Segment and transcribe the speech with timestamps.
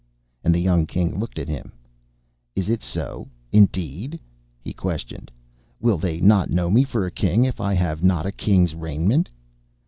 [0.43, 1.71] And the young King looked at him.
[2.55, 4.19] 'Is it so, indeed?'
[4.59, 5.29] he questioned.
[5.79, 9.29] 'Will they not know me for a king if I have not a king's raiment?